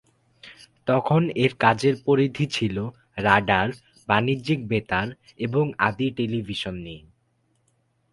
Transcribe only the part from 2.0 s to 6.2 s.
পরিধি ছিল রাডার, বাণিজ্যিক বেতার এবং আদি